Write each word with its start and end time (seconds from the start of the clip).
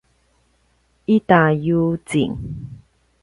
ita 1.15 1.41
yucing 1.65 2.33